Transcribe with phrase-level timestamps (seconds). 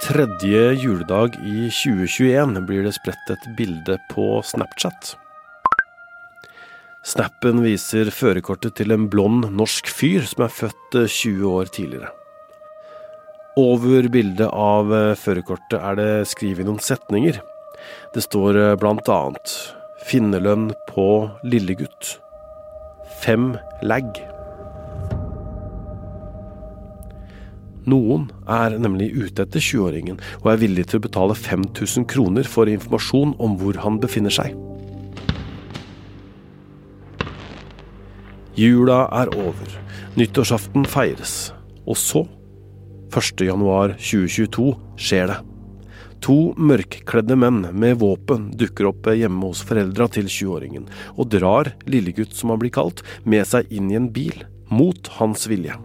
[0.00, 5.14] tredje juledag i 2021 blir det spredt et bilde på Snapchat.
[7.06, 12.10] Snappen viser førerkortet til en blond norsk fyr som er født 20 år tidligere.
[13.60, 17.40] Over bildet av førerkortet er det skrevet noen setninger.
[18.14, 19.56] Det står blant annet
[20.00, 22.16] 'Finnerlønn på lillegutt'.
[23.20, 24.39] Fem lag.
[27.90, 32.70] Noen er nemlig ute etter 20-åringen og er villig til å betale 5000 kroner for
[32.70, 34.54] informasjon om hvor han befinner seg.
[38.58, 39.76] Jula er over,
[40.18, 41.52] nyttårsaften feires,
[41.88, 42.26] og så,
[43.14, 44.66] 1.1.2022,
[45.00, 45.38] skjer det.
[46.20, 52.34] To mørkkledde menn med våpen dukker opp hjemme hos foreldra til 20-åringen, og drar lillegutt,
[52.36, 55.78] som han blir kalt, med seg inn i en bil, mot hans vilje.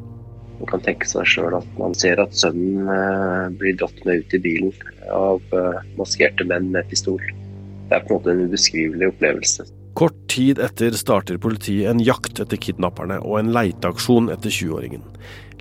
[0.59, 4.35] Man kan tenke seg sjøl at man ser at sønnen eh, blir dratt med ut
[4.37, 4.75] i bilen
[5.11, 7.19] av eh, maskerte menn med pistol.
[7.89, 9.67] Det er på en måte en ubeskrivelig opplevelse.
[9.95, 15.03] Kort tid etter starter politiet en jakt etter kidnapperne og en leiteaksjon etter 20-åringen.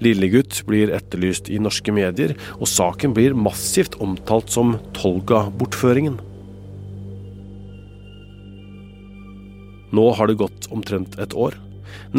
[0.03, 6.19] Lillegutt blir etterlyst i norske medier, og saken blir massivt omtalt som Tolga-bortføringen.
[9.95, 11.55] Nå har det gått omtrent et år.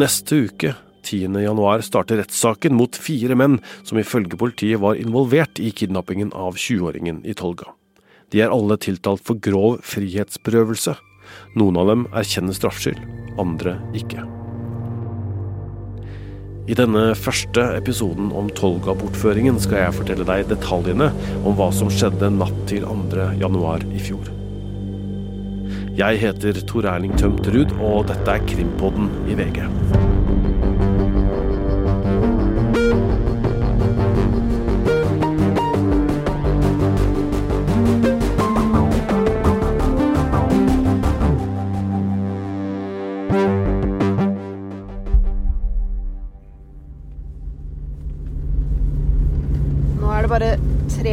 [0.00, 0.72] Neste uke
[1.06, 7.22] 10.1 starter rettssaken mot fire menn som ifølge politiet var involvert i kidnappingen av 20-åringen
[7.24, 7.70] i Tolga.
[8.34, 10.96] De er alle tiltalt for grov frihetsberøvelse.
[11.58, 12.98] Noen av dem erkjenner straffskyld,
[13.38, 14.26] andre ikke.
[16.66, 21.12] I denne første episoden om Tolga-bortføringen skal jeg fortelle deg detaljene
[21.46, 23.30] om hva som skjedde natt til 2.
[23.38, 24.32] januar i fjor.
[25.96, 29.62] Jeg heter Tor Erling Tømt Ruud, og dette er Krimpodden i VG.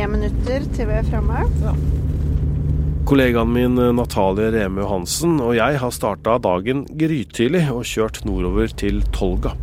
[0.09, 1.44] Minutter til vi er framme.
[1.62, 1.74] Ja.
[3.06, 9.03] Kollegaen min Natalie Reme Johansen og jeg har starta dagen grytidlig og kjørt nordover til
[9.13, 9.53] Tolga.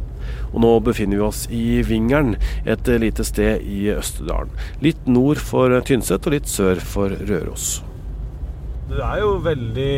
[0.53, 4.51] Og nå befinner vi oss i Vingeren, et lite sted i Østerdalen.
[4.83, 7.81] Litt nord for Tynset og litt sør for Røros.
[8.91, 9.97] Det er jo veldig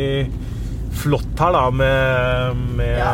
[1.02, 3.12] flott her, da, med, med Ja,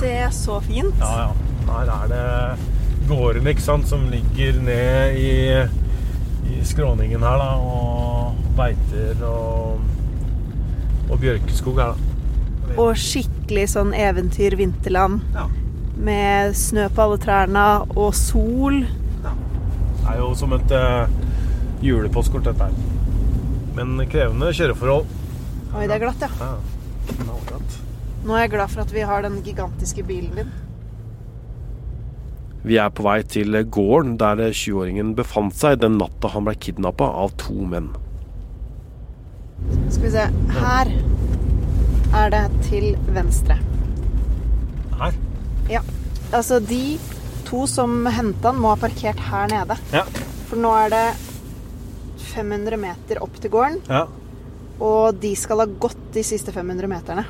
[0.00, 0.96] se så fint.
[1.00, 1.48] Ja, ja.
[1.70, 2.79] Her er det
[3.10, 5.30] gården, ikke sant, som ligger ned i
[6.50, 7.50] i skråningen her, da.
[7.56, 9.80] Og beiter og,
[11.10, 12.76] og bjørkeskog her, da.
[12.78, 15.24] Og skikkelig sånn eventyr-vinterland.
[15.34, 15.48] Ja.
[16.00, 17.66] Med snø på alle trærne
[17.96, 18.82] og sol.
[19.24, 19.34] Ja.
[19.34, 21.10] Det er jo som et uh,
[21.84, 22.78] julepåskekort, dette her.
[23.76, 25.10] Men krevende kjøreforhold.
[25.70, 26.30] Oi, det er glatt, ja.
[26.40, 26.54] ja.
[28.20, 30.50] Nå er jeg glad for at vi har den gigantiske bilen din.
[32.60, 37.08] Vi er på vei til gården der 20-åringen befant seg den natta han ble kidnappa
[37.22, 37.88] av to menn.
[39.88, 40.26] Skal vi se
[40.58, 40.92] Her
[42.20, 43.56] er det til venstre.
[45.00, 45.16] Her?
[45.70, 45.80] Ja.
[46.34, 46.98] Altså, de
[47.48, 49.78] to som henta han, må ha parkert her nede.
[49.94, 50.04] Ja.
[50.50, 51.04] For nå er det
[52.34, 53.80] 500 meter opp til gården.
[53.88, 54.04] Ja.
[54.80, 57.24] Og de skal ha gått de siste 500 meterne.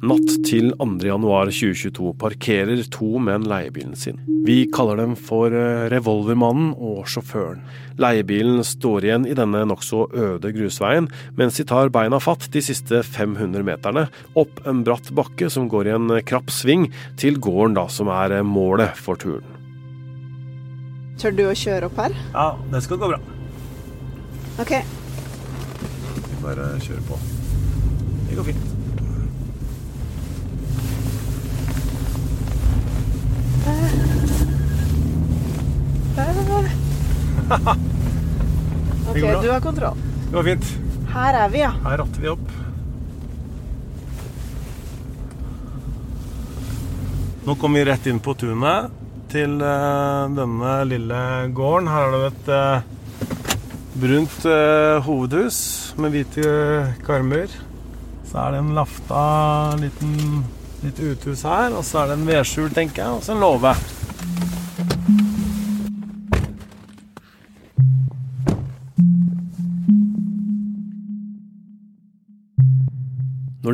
[0.00, 4.16] Natt til 2.1.2022 parkerer to menn leiebilen sin.
[4.46, 7.60] Vi kaller dem for eh, Revolvermannen og sjåføren.
[8.00, 13.02] Leiebilen står igjen i denne nokså øde grusveien, mens de tar beina fatt de siste
[13.04, 14.06] 500 meterne
[14.40, 16.88] opp en bratt bakke som går i en krapp sving,
[17.20, 19.44] til gården da som er eh, målet for turen.
[21.20, 22.16] Tør du å kjøre opp her?
[22.32, 23.20] Ja, det skal gå bra.
[24.64, 24.78] Ok.
[26.40, 27.24] Bare kjører på.
[28.30, 28.79] Det går fint.
[39.10, 39.98] OK, du har kontroll.
[40.26, 40.72] Det går fint.
[41.10, 41.70] Her er vi, ja.
[41.82, 42.50] Her ratter vi opp.
[47.48, 48.92] Nå kommer vi rett inn på tunet
[49.32, 51.20] til uh, denne lille
[51.56, 51.90] gården.
[51.90, 52.80] Her er det et uh,
[53.98, 55.58] brunt uh, hovedhus
[55.98, 56.52] med hvite
[57.06, 57.50] karmer.
[58.30, 59.22] Så er det en lafta
[59.80, 60.44] liten,
[60.84, 63.74] litt uthus her, og så er det en vedskjul, tenker jeg, og så en låve.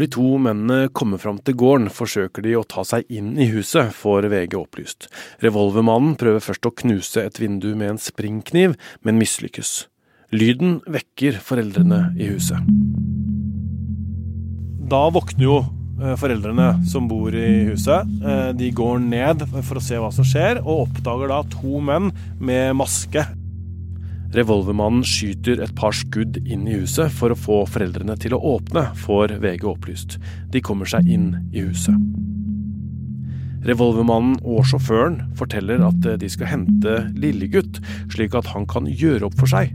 [0.06, 3.91] De to mennene kommer fram til gården, forsøker de å ta seg inn i huset,
[3.91, 5.08] får VG opplyst.
[5.43, 9.88] Revolvermannen prøver først å knuse et vindu med en springkniv, men mislykkes.
[10.31, 12.62] Lyden vekker foreldrene i huset.
[14.87, 18.06] Da våkner jo eh, foreldrene som bor i huset.
[18.23, 22.12] Eh, de går ned for å se hva som skjer, og oppdager da to menn
[22.38, 23.26] med maske
[24.34, 28.88] Revolvermannen skyter et par skudd inn i huset for å få foreldrene til å åpne,
[28.99, 30.17] får VG opplyst.
[30.50, 31.94] De kommer seg inn i huset.
[33.67, 37.81] Revolvermannen og sjåføren forteller at de skal hente lillegutt,
[38.14, 39.73] slik at han kan gjøre opp for seg.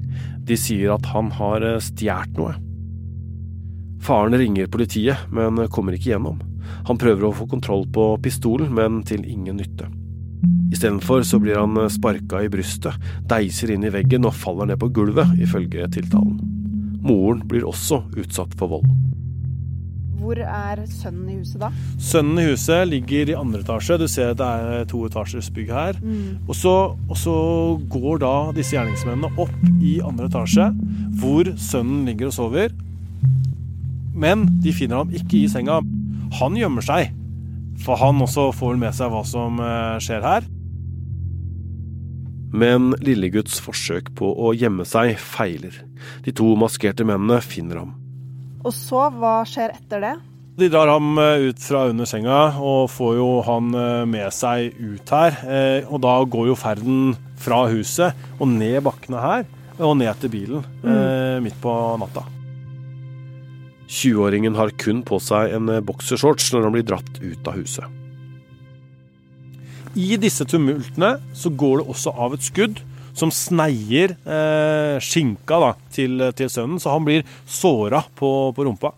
[0.47, 2.55] De sier at han har stjålet noe.
[4.01, 6.39] Faren ringer politiet, men kommer ikke gjennom.
[6.87, 9.89] Han prøver å få kontroll på pistolen, men til ingen nytte.
[10.71, 12.95] Istedenfor så blir han sparka i brystet,
[13.29, 16.39] deiser inn i veggen og faller ned på gulvet, ifølge tiltalen.
[17.01, 18.89] Moren blir også utsatt for vold.
[20.21, 21.71] Hvor er sønnen i huset da?
[21.99, 23.97] Sønnen i huset ligger i andre etasje.
[23.97, 25.97] Du ser det er to etasjers bygg her.
[25.97, 26.43] Mm.
[26.45, 27.33] Og, så, og, så,
[27.89, 30.69] går da disse gjerningsmennene opp i andre etasje,
[31.19, 32.77] hvor sønnen ligger og sover.
[34.13, 35.81] Men de finner ham ikke i senga.
[36.37, 37.09] Han gjemmer seg
[37.85, 40.47] for han også får med seg hva som eh, skjer her.
[42.51, 45.77] Men Lilleguds forsøk på å gjemme seg feiler.
[46.25, 47.95] De to maskerte mennene finner ham.
[48.61, 50.17] Og så, hva skjer etter det?
[50.59, 54.75] De drar ham eh, ut fra under senga og får jo han eh, med seg
[54.77, 55.39] ut her.
[55.87, 59.49] Og da går jo ferden fra huset og ned bakkene her
[59.81, 61.41] og ned til bilen mm.
[61.41, 62.21] midt på natta.
[63.91, 67.97] 20-åringen har kun på seg en eh, boksershorts når han blir dratt ut av huset.
[69.99, 72.79] I disse tumultene så går det også av et skudd
[73.17, 78.93] som sneier eh, skinka da, til, til, sønnen, så han blir såra på, på, rumpa.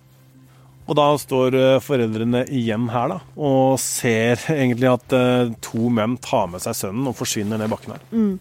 [0.84, 6.20] Og da står eh, foreldrene igjen her da, og ser egentlig at eh, to menn
[6.22, 8.06] tar med seg sønnen og forsvinner ned bakken her.
[8.14, 8.34] Mm.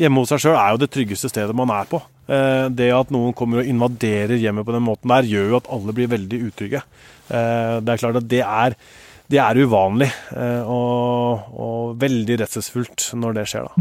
[0.00, 2.00] Hjemme hos seg sjøl er jo det tryggeste stedet man er på.
[2.30, 5.70] Eh, det at noen kommer og invaderer hjemmet på den måten der, gjør jo at
[5.74, 6.82] alle blir veldig utrygge.
[7.28, 8.76] Eh, det er klart at det er,
[9.32, 13.74] det er uvanlig eh, og, og veldig redselsfullt når det skjer, da.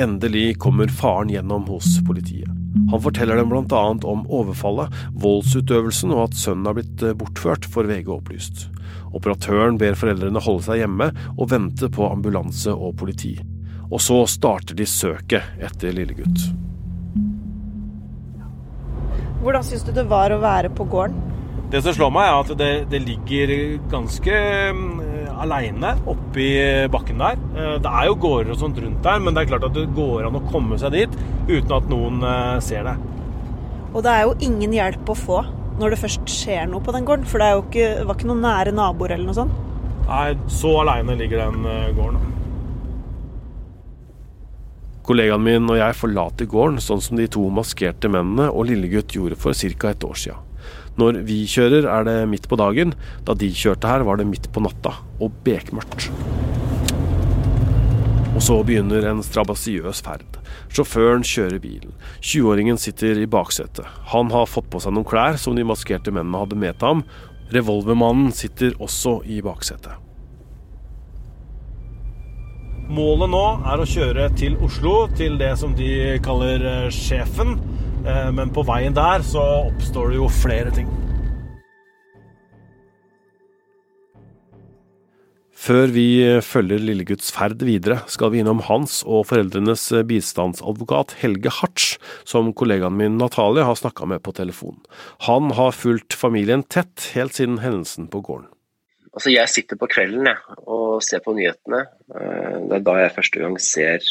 [0.00, 2.48] Endelig kommer faren gjennom hos politiet.
[2.92, 3.82] Han forteller dem bl.a.
[4.08, 8.68] om overfallet, voldsutøvelsen og at sønnen har blitt bortført, får VG opplyst.
[9.16, 13.34] Operatøren ber foreldrene holde seg hjemme og vente på ambulanse og politi.
[13.90, 16.50] Og så starter de søket etter lillegutt.
[19.40, 21.16] Hvordan syns du det var å være på gården?
[21.70, 23.52] Det som slår meg, er at det, det ligger
[23.92, 24.38] ganske
[24.74, 26.48] uh, aleine oppi
[26.90, 27.38] bakken der.
[27.54, 29.86] Uh, det er jo gårder og sånt rundt der, men det er klart at det
[29.94, 31.16] går an å komme seg dit
[31.48, 32.96] uten at noen uh, ser det.
[33.94, 35.40] Og det er jo ingen hjelp å få
[35.80, 38.44] når det først skjer noe på den gården, for det, ikke, det var ikke noen
[38.44, 39.56] nære naboer eller noe sånt?
[40.10, 41.64] Nei, så aleine ligger den
[41.96, 42.30] gården.
[45.06, 49.38] Kollegaen min og jeg forlater gården sånn som de to maskerte mennene og lillegutt gjorde
[49.40, 49.90] for ca.
[49.90, 50.36] et år sia.
[51.00, 52.92] Når vi kjører er det midt på dagen,
[53.24, 56.10] da de kjørte her var det midt på natta og bekmørkt.
[58.30, 60.38] Og så begynner en strabasiøs ferd.
[60.70, 61.94] Sjåføren kjører bilen.
[62.22, 63.88] 20-åringen sitter i baksetet.
[64.12, 67.02] Han har fått på seg noen klær som de maskerte mennene hadde med til ham.
[67.50, 69.98] Revolvermannen sitter også i baksetet.
[72.90, 77.54] Målet nå er å kjøre til Oslo, til det som de kaller eh, Sjefen.
[78.06, 80.90] Eh, men på veien der så oppstår det jo flere ting.
[85.60, 86.06] Før vi
[86.40, 92.96] følger lilleguds ferd videre, skal vi innom hans og foreldrenes bistandsadvokat Helge Hartz, som kollegaen
[92.96, 94.78] min Natalie har snakka med på telefon.
[95.26, 98.48] Han har fulgt familien tett helt siden hendelsen på gården.
[99.12, 101.82] Altså jeg sitter på kvelden jeg, og ser på nyhetene.
[102.08, 104.10] Eh, det er da jeg første gang ser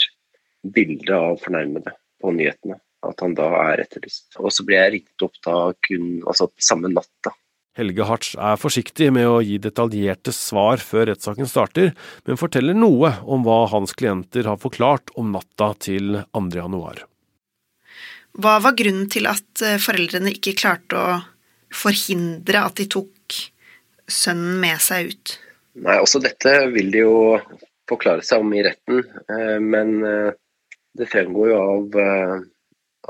[0.78, 2.78] bildet av fornærmede på nyhetene.
[3.10, 4.36] At han da er etterlyst.
[4.38, 7.10] Og så blir jeg ringt opp da kun altså samme natt.
[7.26, 7.34] da.
[7.78, 11.92] Helge Hartz er forsiktig med å gi detaljerte svar før rettssaken starter,
[12.26, 16.44] men forteller noe om hva hans klienter har forklart om natta til 2.
[16.58, 17.06] januar.
[18.40, 21.16] Hva var grunnen til at eh, foreldrene ikke klarte å
[21.74, 23.38] forhindre at de tok
[24.10, 25.34] sønnen med seg ut?
[25.80, 27.16] Nei, også dette vil de jo
[27.90, 29.04] forklare seg om i retten.
[29.30, 30.32] Eh, men eh,
[30.98, 31.98] det fremgår jo av,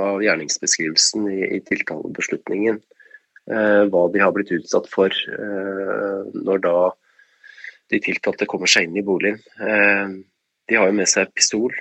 [0.04, 2.82] av gjerningsbeskrivelsen i, i tiltalebeslutningen
[3.50, 5.14] hva de har blitt utsatt for
[6.36, 6.74] når da
[7.90, 9.40] de tiltalte kommer seg inn i boligen.
[10.70, 11.74] De har jo med seg pistol.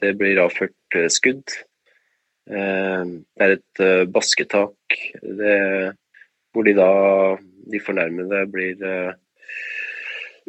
[0.00, 1.56] Det blir avført skudd.
[2.50, 3.02] Eh,
[3.38, 5.58] det er et eh, basketak det,
[6.50, 6.90] hvor de da,
[7.70, 8.80] de fornærmede, blir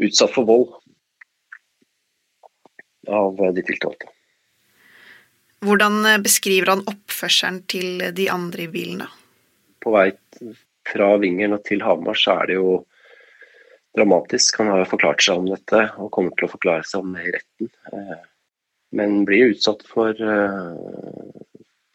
[0.02, 0.72] utsatt for vold
[3.12, 4.10] av de tiltalte.
[5.62, 9.21] Hvordan beskriver han oppførselen til de andre i bilen, da?
[9.82, 10.10] På vei
[10.88, 12.74] fra Vingeren og til Hamar så er det jo
[13.98, 14.60] dramatisk.
[14.62, 17.26] Han har jo forklart seg om dette og kommer til å forklare seg om det
[17.28, 17.72] i retten.
[18.96, 20.18] Men blir utsatt for,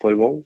[0.03, 0.43] for vold.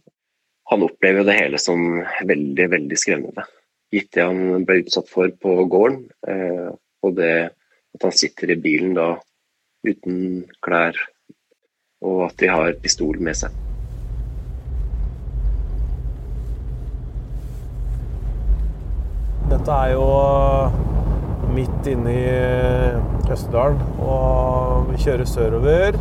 [0.71, 1.81] Han opplever jo det hele som
[2.27, 3.47] veldig, veldig skremmende.
[3.91, 6.05] Gitt det han ble utsatt for på gården,
[7.03, 7.33] og det
[7.97, 9.09] at han sitter i bilen da
[9.87, 10.95] uten klær,
[12.05, 13.70] og at de har pistol med seg.
[19.61, 20.05] Dette er jo
[21.53, 22.29] midt inne i
[23.29, 25.99] Østerdalen, og vi kjører sørover.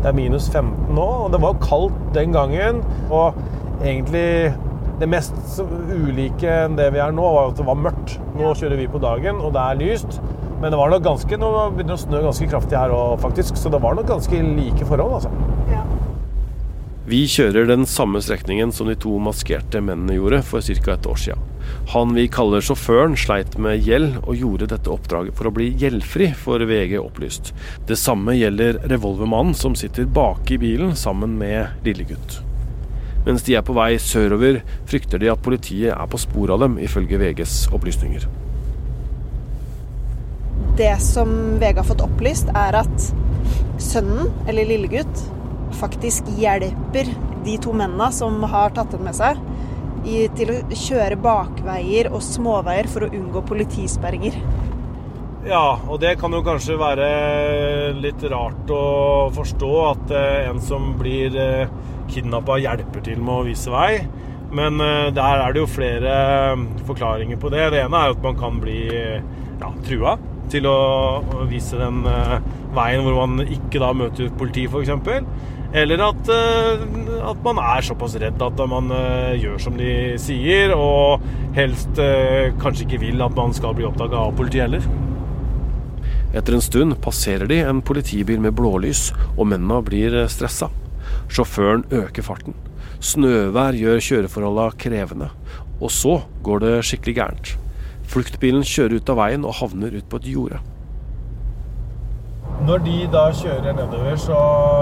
[0.00, 2.80] Det er minus 15 nå, og det var kaldt den gangen.
[3.12, 3.36] Og
[3.84, 4.54] egentlig
[5.02, 8.16] det mest ulike enn det vi er nå, var at det var mørkt.
[8.38, 10.16] Nå kjører vi på dagen, og det er lyst.
[10.62, 13.60] Men det var nok ganske, nå begynner det å snø ganske kraftig her òg, faktisk.
[13.60, 15.53] Så det var nok ganske like forhold, altså.
[17.04, 20.94] Vi kjører den samme strekningen som de to maskerte mennene gjorde for ca.
[20.94, 21.50] et år siden.
[21.92, 26.30] Han vi kaller sjåføren, sleit med gjeld og gjorde dette oppdraget for å bli gjeldfri,
[26.32, 27.52] får VG opplyst.
[27.88, 32.40] Det samme gjelder revolvermannen som sitter bak i bilen sammen med lillegutt.
[33.26, 36.80] Mens de er på vei sørover, frykter de at politiet er på sporet av dem,
[36.80, 38.28] ifølge VGs opplysninger
[40.76, 43.08] det som VG har fått opplyst, er at
[43.82, 45.24] sønnen, eller lillegutt,
[45.76, 47.10] faktisk hjelper
[47.44, 49.40] de to mennene som har tatt den med seg,
[50.04, 54.36] i, til å kjøre bakveier og småveier for å unngå politisperringer.
[55.44, 57.06] Ja, og det kan jo kanskje være
[58.00, 58.84] litt rart å
[59.36, 61.72] forstå at eh, en som blir eh,
[62.08, 64.06] kidnappa, hjelper til med å vise vei.
[64.54, 66.14] Men eh, der er det jo flere
[66.88, 67.66] forklaringer på det.
[67.74, 70.16] Det ene er at man kan bli ja, trua
[70.52, 70.78] til å
[71.48, 72.00] vise den
[72.76, 74.92] veien hvor man ikke da møter politi, f.eks.
[75.74, 76.84] Eller at, uh,
[77.30, 81.24] at, man er såpass redd at man uh, gjør som de sier, og
[81.56, 81.98] helst
[82.62, 84.86] kanskje ikke vil at man skal bli oppdaga av politiet heller.
[86.34, 90.70] Etter en stund passerer de en politibil med blålys, og mennene blir stressa.
[91.30, 92.56] Sjåføren øker farten.
[93.04, 95.28] Snøvær gjør kjøreforholda krevende.
[95.80, 97.50] Og så går det skikkelig gærent.
[98.08, 100.60] Fluktbilen kjører ut av veien og havner ut på et jorde.
[102.62, 104.36] Når de da kjører nedover, så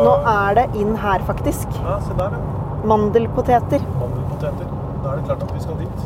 [0.04, 1.70] Nå er det inn her, faktisk.
[1.80, 2.40] Ja, se der, ja.
[2.86, 3.84] Mandelpoteter.
[4.00, 4.68] Mandelpoteter.
[5.02, 6.04] Da er det klart at vi skal dit.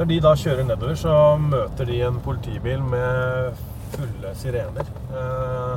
[0.00, 3.58] Når de da kjører nedover, så møter de en politibil med
[3.92, 4.88] fulle sirener.
[5.12, 5.74] Eh,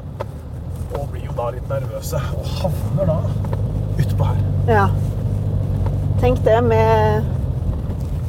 [0.96, 2.22] og blir jo da litt nervøse.
[2.40, 3.18] Og havner da
[4.00, 4.42] utpå her.
[4.70, 4.88] Ja.
[6.24, 7.28] Tenk det med,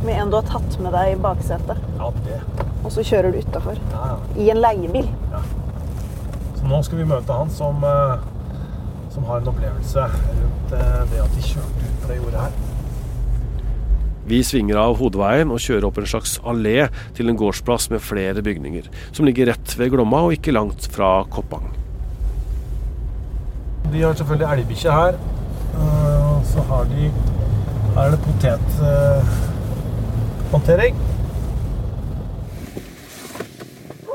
[0.02, 1.78] med en du har tatt med deg i baksetet.
[2.00, 2.40] Ja, det.
[2.84, 3.78] Og så kjører du utafor.
[3.92, 4.16] Ja, ja.
[4.36, 5.08] I en leiebil.
[5.32, 5.40] Ja.
[6.58, 8.16] Så nå skal vi møte han som, eh,
[9.14, 12.62] som har en opplevelse rundt eh, det at de kjørte ut på det jordet her.
[14.24, 18.40] Vi svinger av hovedveien og kjører opp en slags allé til en gårdsplass med flere
[18.44, 21.68] bygninger, som ligger rett ved Glomma og ikke langt fra Koppang.
[23.92, 25.14] De har selvfølgelig elgbikkje her.
[25.74, 27.10] og så har de
[27.94, 30.94] her er det potethåndtering.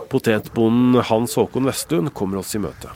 [0.10, 2.90] Potetbonden Hans Håkon Vestlund kommer oss i møte.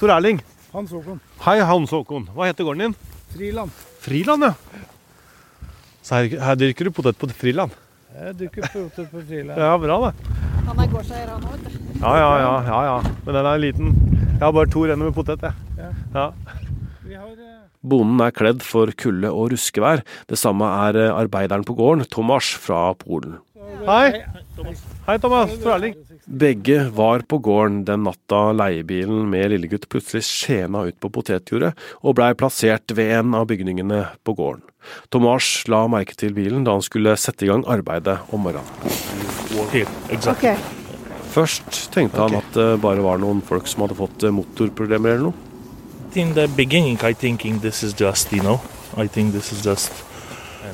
[0.00, 0.40] Tor Erling.
[0.72, 1.20] Hans Håkon.
[1.44, 2.26] Hei, Hans Håkon.
[2.34, 2.96] Hva heter gården din?
[3.34, 3.70] Friland.
[4.02, 4.54] Friland, ja.
[6.02, 7.74] Så her, her dyrker du potet på Friland?
[8.16, 9.54] Jeg dyrker potet på Friland.
[9.54, 10.38] Ja, bra det.
[10.66, 11.90] Han er gårdseier, han òg, vet du.
[12.00, 13.14] Ja, ja, ja, ja, ja.
[13.26, 13.94] Men den er liten.
[14.16, 15.78] Jeg har bare to renner med potet, jeg.
[15.78, 15.92] Ja.
[16.16, 16.26] ja.
[17.06, 17.30] Vi har...
[17.30, 20.02] Eh, Bonden er kledd for kulde og ruskevær.
[20.28, 23.38] Det samme er eh, arbeideren på gården, Tomas fra Polen.
[23.86, 24.24] Hei.
[25.06, 25.52] Hei, Thomas.
[25.66, 25.94] Erling.
[26.24, 32.16] Begge var på gården den natta leiebilen med lillegutt plutselig skjena ut på potetjordet og
[32.18, 34.64] blei plassert ved en av bygningene på gården.
[35.12, 38.68] Tomas la merke til bilen da han skulle sette i gang arbeidet om morgenen.
[39.66, 40.56] Okay.
[41.30, 45.46] Først tenkte han at det bare var noen folk som hadde fått motorproblemer eller noe
[46.16, 48.60] in the beginning, I thinking this is just, you know,
[48.96, 49.92] I think this is just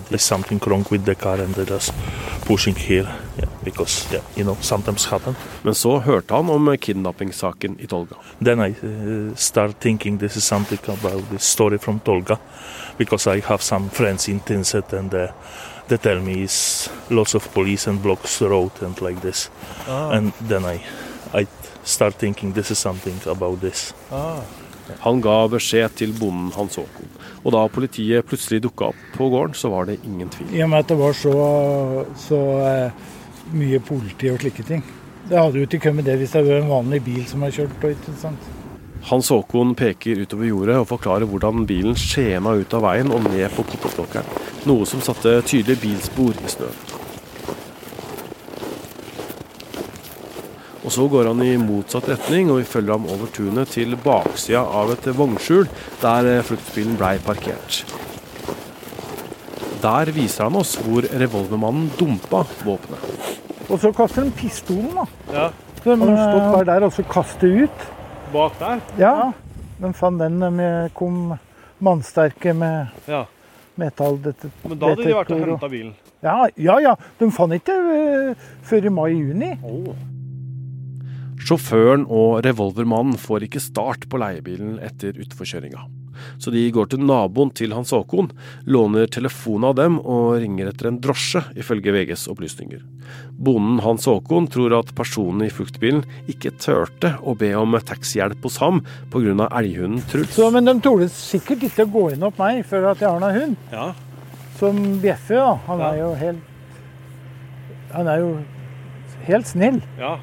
[0.09, 1.93] there's something wrong with the car and they're just
[2.47, 5.37] pushing here, yeah, because yeah, you know, sometimes happen.
[5.63, 8.17] Men så hørte han om kidnappingssaken i Tolga.
[8.41, 12.39] Then I uh, start thinking this is something about this story from Tolga,
[12.99, 15.29] because I have some friends in Tinset and uh,
[15.89, 19.51] they tell me it's lots of police and blocks the road and like this.
[19.89, 20.11] Ah.
[20.11, 20.81] And then I,
[21.35, 21.47] I
[21.85, 23.95] start thinking this is something about this.
[24.13, 24.43] Ah.
[25.03, 27.11] Han ga beskjed til bonden Hans Håkon.
[27.45, 30.53] Og da politiet plutselig dukka opp på gården, så var det ingen tvil.
[30.55, 31.35] I og med at det var så,
[32.27, 33.09] så eh,
[33.55, 34.85] mye politi og slike ting.
[35.27, 37.79] Det hadde jo ikke kommet det hvis det var en vanlig bil som har kjørt.
[37.83, 38.53] Og ikke sant?
[39.07, 43.47] Hans Håkon peker utover jordet og forklarer hvordan bilen skjena ut av veien og ned
[43.55, 44.27] på koppestokkeren,
[44.67, 46.86] noe som satte tydelige bilspor i snøen.
[50.87, 54.61] Og Så går han i motsatt retning, og vi følger ham over tunet til baksida
[54.63, 55.67] av et vognskjul
[56.03, 57.81] der fluktbilen blei parkert.
[59.83, 63.03] Der viser han oss hvor revolvermannen dumpa våpenet.
[63.67, 65.07] Og så kaster de pistolen, da.
[65.35, 65.49] Ja,
[65.83, 67.85] Så de har stått bare der og så kastet ut.
[68.33, 68.81] Bak der?
[68.99, 69.33] Ja.
[69.83, 71.37] De fant den de kom
[71.83, 73.25] mannsterke med Ja.
[73.77, 74.69] metalldetektor.
[74.71, 75.95] Men da hadde de vært og henta bilen.
[76.23, 76.95] Ja, ja, ja.
[77.21, 79.51] De fant ikke øh, før i mai-juni.
[81.43, 85.85] Sjåføren og revolvermannen får ikke start på leiebilen etter utforkjøringa.
[86.41, 88.31] Så de går til naboen til Hans Håkon,
[88.65, 92.81] låner telefonen av dem og ringer etter en drosje, ifølge VGs opplysninger.
[93.37, 98.57] Bonden Hans Håkon tror at personen i fluktbilen ikke turte å be om taxihjelp hos
[98.65, 98.81] ham
[99.13, 99.49] pga.
[99.61, 100.33] elghunden Truls.
[100.35, 103.21] Så, men de torde sikkert ikke å gå inn opp meg før at jeg har
[103.21, 103.57] noen hund.
[103.73, 103.93] Ja,
[104.57, 105.55] Som bjeffer, da.
[105.69, 105.91] Han Ja.
[105.93, 106.41] er jo helt
[107.93, 108.39] Han er jo
[109.27, 109.83] helt snill.
[109.99, 110.19] ja,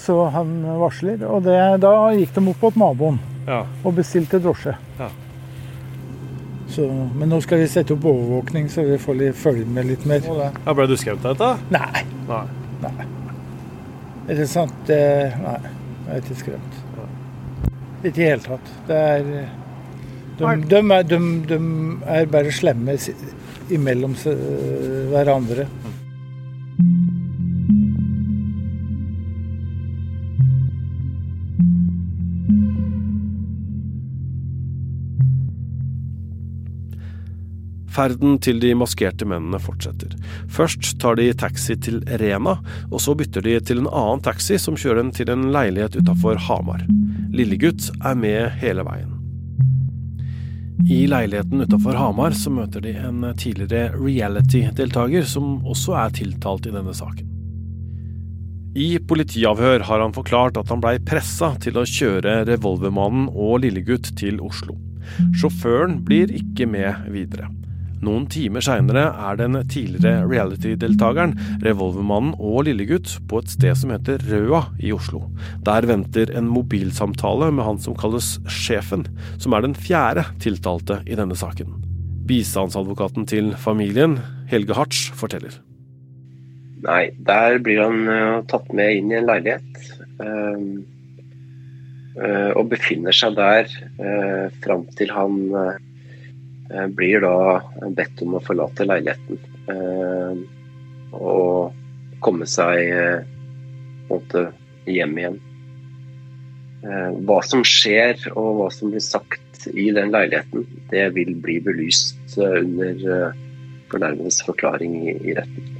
[0.00, 1.24] Så han varsler.
[1.28, 3.64] Og det, da gikk de opp mot naboen ja.
[3.84, 4.74] og bestilte drosje.
[4.98, 5.10] Ja.
[6.70, 6.86] Så,
[7.18, 10.22] men nå skal vi sette opp overvåkning, så vi får litt, følge med litt mer.
[10.22, 11.72] ja Ble du skremt av dette?
[11.74, 13.08] Nei, Nei.
[14.30, 14.76] er det sant?
[14.86, 16.78] Nei, jeg er ikke skremt.
[18.00, 18.70] Ikke i det hele tatt.
[18.86, 19.26] Det er
[20.40, 21.18] de, de, er, de,
[21.50, 21.58] de
[22.08, 22.94] er bare slemme
[23.74, 24.14] imellom
[25.10, 25.66] hverandre.
[37.90, 40.12] Ferden til de maskerte mennene fortsetter.
[40.50, 42.58] Først tar de taxi til Rena,
[42.90, 46.38] og så bytter de til en annen taxi som kjører dem til en leilighet utafor
[46.46, 46.84] Hamar.
[47.34, 49.16] Lillegutt er med hele veien.
[50.90, 56.72] I leiligheten utafor Hamar så møter de en tidligere reality-deltaker som også er tiltalt i
[56.74, 57.26] denne saken.
[58.78, 64.12] I politiavhør har han forklart at han blei pressa til å kjøre revolvermannen og lillegutt
[64.20, 64.78] til Oslo.
[65.34, 67.50] Sjåføren blir ikke med videre.
[68.00, 74.22] Noen timer seinere er den tidligere reality-deltakeren, revolvermannen og lillegutt på et sted som heter
[74.30, 75.26] Røa i Oslo.
[75.66, 79.04] Der venter en mobilsamtale med han som kalles Sjefen,
[79.36, 81.76] som er den fjerde tiltalte i denne saken.
[82.30, 84.16] Bistandsadvokaten til familien,
[84.48, 85.60] Helge Hartz, forteller.
[86.80, 89.84] Nei, der blir han uh, tatt med inn i en leilighet.
[90.16, 90.56] Uh,
[92.16, 93.68] uh, og befinner seg der
[94.64, 95.36] fram til han
[96.94, 97.36] blir da
[97.96, 99.38] bedt om å forlate leiligheten.
[99.70, 100.40] eh,
[101.16, 101.74] og
[102.24, 103.22] komme seg eh,
[104.10, 104.50] måte
[104.90, 105.38] hjem igjen.
[106.84, 111.58] Eh, hva som skjer og hva som blir sagt i den leiligheten, det vil bli
[111.64, 113.34] belyst eh, under
[113.90, 115.76] fornærmedes forklaring i retten.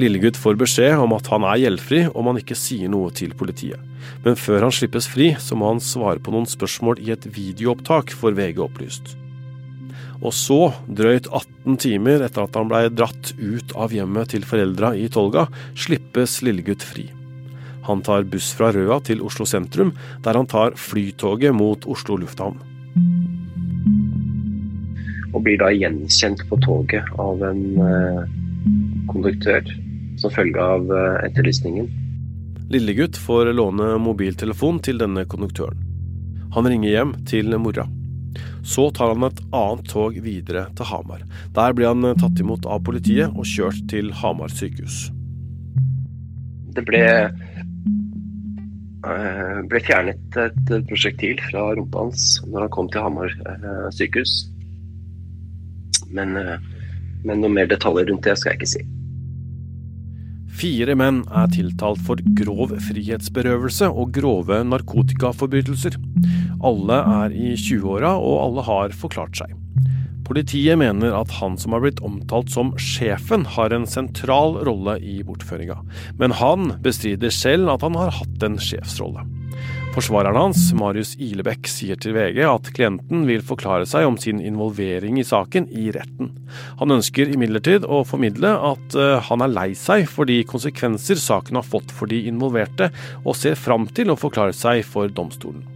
[0.00, 3.80] Lillegutt får beskjed om at han er gjeldfri om han ikke sier noe til politiet.
[4.24, 8.14] Men før han slippes fri, så må han svare på noen spørsmål i et videoopptak,
[8.16, 9.16] får VG opplyst.
[10.20, 14.92] Og så, drøyt 18 timer etter at han blei dratt ut av hjemmet til foreldra
[14.98, 17.06] i Tolga, slippes lillegutt fri.
[17.88, 22.60] Han tar buss fra Røa til Oslo sentrum, der han tar flytoget mot Oslo lufthavn.
[25.32, 28.20] Og blir da gjenkjent på toget av en eh,
[29.08, 29.64] konduktør
[30.20, 31.88] som følge av eh, etterlysningen.
[32.70, 35.80] Lillegutt får låne mobiltelefon til denne konduktøren.
[36.54, 37.86] Han ringer hjem til mora.
[38.62, 41.24] Så tar han et annet tog videre til Hamar.
[41.56, 45.08] Der blir han tatt imot av politiet og kjørt til Hamar sykehus.
[46.76, 47.02] Det ble,
[49.08, 54.36] eh, ble fjernet et prosjektil fra rumpa hans når han kom til Hamar eh, sykehus.
[56.14, 56.56] Men, eh,
[57.24, 58.86] men noe mer detaljer rundt det skal jeg ikke si.
[60.60, 65.96] Fire menn er tiltalt for grov frihetsberøvelse og grove narkotikaforbrytelser.
[66.60, 69.54] Alle er i 20-åra, og alle har forklart seg.
[70.28, 75.22] Politiet mener at han som har blitt omtalt som sjefen, har en sentral rolle i
[75.24, 75.80] bortføringa,
[76.20, 79.24] men han bestrider selv at han har hatt en sjefsrolle.
[79.90, 85.18] Forsvareren hans, Marius Ilebekk, sier til VG at klienten vil forklare seg om sin involvering
[85.18, 86.30] i saken i retten.
[86.78, 91.58] Han ønsker imidlertid å formidle at eh, han er lei seg for de konsekvenser saken
[91.58, 92.92] har fått for de involverte,
[93.24, 95.66] og ser fram til å forklare seg for domstolen.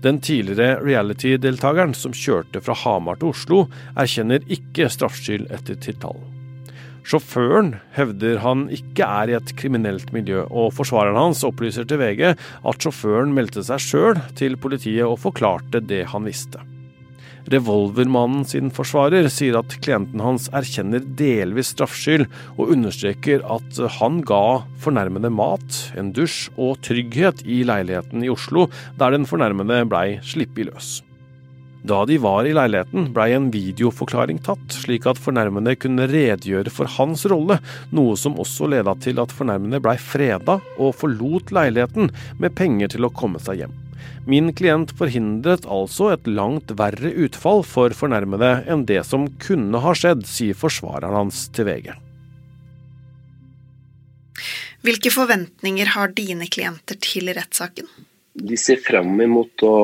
[0.00, 3.64] Den tidligere reality-deltakeren som kjørte fra Hamar til Oslo,
[3.98, 6.29] erkjenner ikke straffskyld etter tiltalen.
[7.06, 12.26] Sjåføren hevder han ikke er i et kriminelt miljø, og forsvareren hans opplyser til VG
[12.32, 16.60] at sjåføren meldte seg sjøl til politiet og forklarte det han visste.
[17.50, 22.26] Revolvermannen sin forsvarer sier at klienten hans erkjenner delvis straffskyld,
[22.58, 28.68] og understreker at han ga fornærmede mat, en dusj og trygghet i leiligheten i Oslo,
[29.00, 30.98] der den fornærmede blei sluppet løs.
[31.82, 36.90] Da de var i leiligheten, blei en videoforklaring tatt, slik at fornærmede kunne redegjøre for
[36.98, 37.56] hans rolle,
[37.96, 42.12] noe som også leda til at fornærmede blei freda og forlot leiligheten
[42.42, 43.72] med penger til å komme seg hjem.
[44.28, 49.96] Min klient forhindret altså et langt verre utfall for fornærmede enn det som kunne ha
[49.96, 51.94] skjedd, sier forsvareren hans til VG.
[54.84, 57.88] Hvilke forventninger har dine klienter til rettssaken?
[58.36, 59.76] De ser fram imot å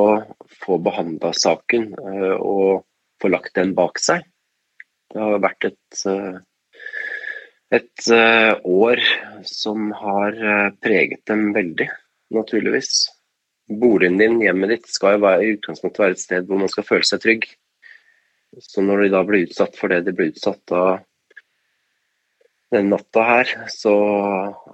[0.65, 2.85] få behandla saken eh, og
[3.23, 4.25] få lagt den bak seg.
[5.13, 6.39] Det har vært et, eh,
[7.79, 9.03] et eh, år
[9.47, 10.39] som har
[10.83, 11.89] preget dem veldig,
[12.37, 12.95] naturligvis.
[13.67, 17.07] Boligen din, hjemmet ditt, skal jo i utgangspunktet være et sted hvor man skal føle
[17.09, 17.49] seg trygg.
[18.63, 21.03] Så når de da blir utsatt for det de blir utsatt av
[22.75, 23.95] den natta her, så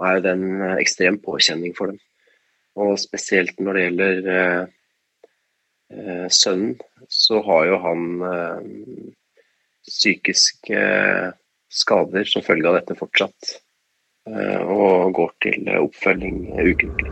[0.04, 1.98] er det en ekstrem påkjenning for dem.
[2.80, 4.70] Og spesielt når det gjelder
[6.32, 6.76] sønnen,
[7.12, 8.62] så har jo han eh,
[9.88, 10.84] psykiske
[11.72, 13.56] skader som følge av dette fortsatt.
[14.30, 17.10] Eh, og går til oppfølging ukentlig.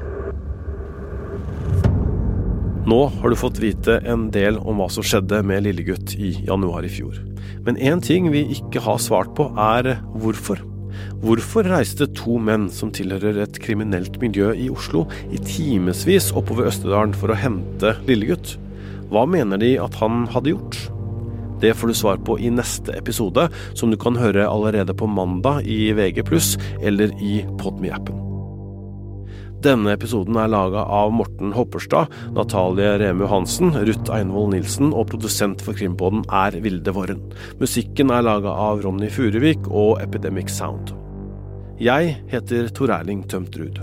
[2.91, 6.87] Nå har du fått vite en del om hva som skjedde med lillegutt i januar
[6.87, 7.19] i fjor.
[7.67, 10.63] Men én ting vi ikke har svart på, er hvorfor.
[11.21, 17.15] Hvorfor reiste to menn som tilhører et kriminelt miljø i Oslo, i timevis oppover Østerdalen
[17.17, 18.57] for å hente lillegutt?
[19.11, 20.79] Hva mener de at han hadde gjort?
[21.61, 25.67] Det får du svar på i neste episode, som du kan høre allerede på mandag
[25.69, 26.25] i VG+,
[26.81, 28.31] eller i Podme-appen.
[29.61, 35.61] Denne episoden er laga av Morten Hopperstad, Natalie Remu Hansen, Ruth Einvoll Nilsen, og produsent
[35.61, 37.21] for Krimpodden er Vilde Våren.
[37.61, 40.95] Musikken er laga av Ronny Furuvik og Epidemic Sound.
[41.81, 43.83] Jeg heter Tor Erling Tømtrud.